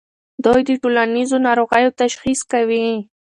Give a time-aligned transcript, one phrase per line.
[0.45, 2.85] دوی د ټولنیزو ناروغیو تشخیص کوي.